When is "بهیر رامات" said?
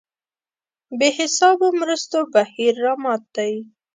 2.33-3.23